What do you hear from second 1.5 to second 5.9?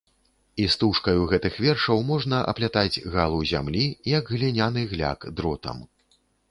вершаў можна аплятаць галу зямлі, як гліняны гляк дротам.